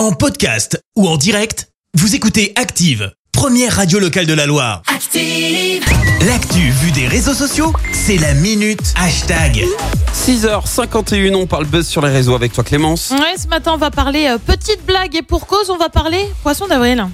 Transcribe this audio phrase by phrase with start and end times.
[0.00, 4.80] En podcast ou en direct, vous écoutez Active, première radio locale de la Loire.
[4.86, 5.84] Active.
[6.26, 9.62] L'actu vue des réseaux sociaux, c'est la minute hashtag.
[10.14, 13.10] 6h51, on parle buzz sur les réseaux avec toi Clémence.
[13.10, 16.24] Ouais, ce matin, on va parler euh, petite blague et pour cause, on va parler
[16.42, 17.04] poisson d'avril.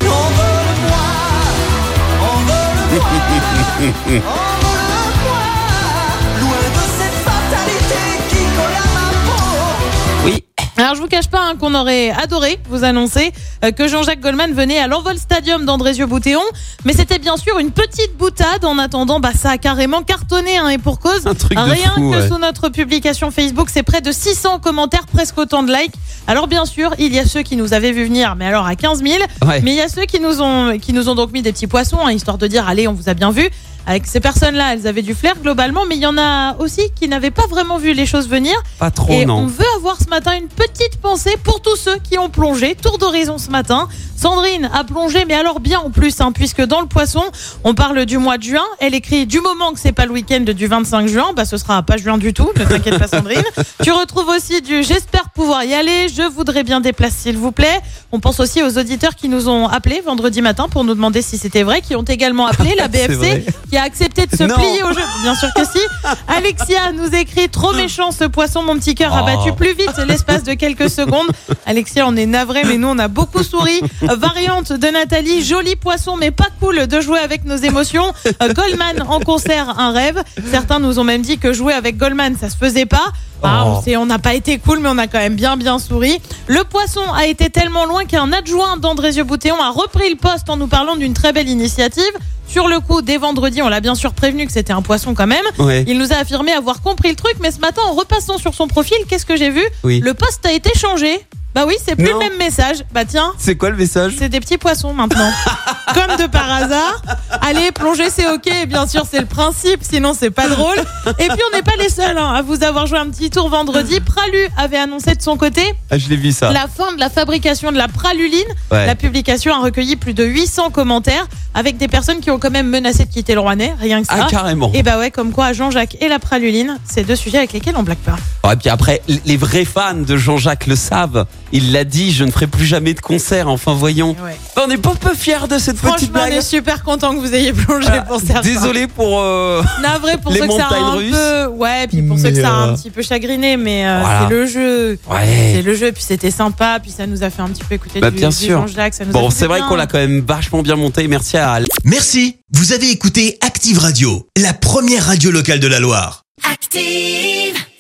[10.24, 10.44] Oui,
[10.78, 13.32] Alors, je vous cache pas hein, qu'on aurait adoré vous annoncer
[13.64, 16.42] euh, que Jean-Jacques Goldman venait à l'Envol Stadium d'Andrézieux-Boutéon,
[16.84, 18.62] mais c'était bien sûr une petite boutade.
[18.62, 21.26] En attendant, bah, ça a carrément cartonné hein, et pour cause.
[21.26, 22.28] Un truc de Rien fou, que ouais.
[22.28, 25.94] sous notre publication Facebook, c'est près de 600 commentaires, presque autant de likes.
[26.26, 28.76] Alors, bien sûr, il y a ceux qui nous avaient vu venir, mais alors à
[28.76, 29.14] 15 000.
[29.46, 29.62] Ouais.
[29.62, 31.68] Mais il y a ceux qui nous ont, qui nous ont donc mis des petits
[31.68, 33.48] poissons, hein, histoire de dire, allez, on vous a bien vu.
[33.88, 37.06] Avec ces personnes-là, elles avaient du flair globalement, mais il y en a aussi qui
[37.06, 38.52] n'avaient pas vraiment vu les choses venir.
[38.80, 40.65] pas trop Et on veut avoir ce matin une petite
[41.06, 42.74] pensée pour tous ceux qui ont plongé.
[42.74, 43.88] Tour d'horizon ce matin.
[44.16, 47.22] Sandrine a plongé, mais alors bien en plus, hein, puisque dans le poisson,
[47.64, 48.64] on parle du mois de juin.
[48.80, 51.82] Elle écrit du moment que c'est pas le week-end du 25 juin, bah ce sera
[51.82, 52.50] pas juin du tout.
[52.56, 53.44] Ne t'inquiète pas, Sandrine.
[53.84, 56.08] tu retrouves aussi du j'espère pouvoir y aller.
[56.08, 57.80] Je voudrais bien déplacer, s'il vous plaît.
[58.12, 61.36] On pense aussi aux auditeurs qui nous ont appelés vendredi matin pour nous demander si
[61.38, 64.54] c'était vrai, qui ont également appelé la BFC, qui a accepté de se Non.
[64.54, 65.02] plier au jeu.
[65.22, 65.80] Bien sûr que si.
[66.28, 69.26] Alexia nous écrit trop méchant ce poisson, mon petit cœur a Oh.
[69.26, 71.26] battu plus vite l'espace de quelques secondes.
[71.66, 73.80] Alexia, on est navré, mais nous on a beaucoup souri.
[74.02, 78.12] Variante de Nathalie, joli poisson, mais pas cool de jouer avec nos émotions.
[78.42, 80.22] Euh, Goldman en concert, un rêve.
[80.50, 83.12] Certains nous ont même dit que jouer avec Goldman, ça se faisait pas.
[83.42, 83.82] Ah, Oh.
[83.98, 86.20] on n'a pas été cool, mais on a quand même bien bien souri.
[86.46, 90.66] Le poisson a été tellement loin qu'un adjoint d'Andrézieux-Boutéon a repris le poste en nous
[90.66, 92.04] parlant d'une très belle initiative.
[92.48, 95.26] Sur le coup, dès vendredi, on l'a bien sûr prévenu que c'était un poisson quand
[95.26, 95.44] même.
[95.58, 95.84] Ouais.
[95.88, 98.68] Il nous a affirmé avoir compris le truc, mais ce matin, en repassant sur son
[98.68, 99.64] profil, qu'est-ce que j'ai vu?
[99.82, 100.00] Oui.
[100.00, 101.20] Le poste a été changé.
[101.54, 102.12] Bah oui, c'est plus Non.
[102.12, 102.84] le même message.
[102.92, 104.12] Bah tiens, C'est quoi le message?
[104.18, 105.30] C'est des petits poissons maintenant.
[105.94, 107.00] Comme de par hasard.
[107.42, 108.66] Allez, plonger, c'est ok.
[108.66, 109.80] Bien sûr, c'est le principe.
[109.82, 110.76] Sinon, c'est pas drôle.
[111.18, 113.48] Et puis, on n'est pas les seuls hein, à vous avoir joué un petit tour
[113.48, 114.00] vendredi.
[114.00, 116.50] Pralu avait annoncé de son côté Ah, je l'ai vu ça.
[116.52, 118.42] la fin de la fabrication de la praluline.
[118.72, 118.86] Ouais.
[118.86, 122.68] La publication a recueilli plus de 800 commentaires avec des personnes qui ont quand même
[122.68, 123.74] menacé de quitter le Rouennais.
[123.80, 124.14] Rien que ça.
[124.22, 124.70] Ah carrément.
[124.74, 127.82] Et bah ouais, comme quoi Jean-Jacques et la praluline, c'est deux sujets avec lesquels on
[127.82, 128.16] blague pas.
[128.52, 131.26] Et puis après, les vrais fans de Jean-Jacques le savent.
[131.52, 133.48] Il l'a dit, je ne ferai plus jamais de concert.
[133.48, 134.16] Enfin, voyons.
[134.62, 136.32] On n'est pas peu fiers de cette petite Franchement, on blague.
[136.34, 138.40] est super content que vous ayez plongé pour certains.
[138.42, 139.20] Désolé pour.
[139.20, 141.10] euh, Navré pour Les ceux que ça a un russes.
[141.12, 144.00] peu, ouais, puis pour ceux que ça a un euh, petit peu chagriné, mais euh,
[144.00, 144.26] voilà.
[144.28, 144.98] c'est le jeu.
[145.04, 145.62] C'est Ouais.
[145.62, 148.10] le jeu, puis c'était sympa, puis ça nous a fait un petit peu écouter Bah,
[148.10, 148.60] du, bien du sûr.
[148.66, 148.94] Jean-Jacques.
[148.94, 151.06] ça nous a Bon, c'est du vrai qu'on l'a quand même vachement bien monté.
[151.08, 151.66] Merci à Al.
[151.84, 156.22] Merci, vous avez écouté Active Radio, la première radio locale de la Loire.
[156.50, 157.65] Active.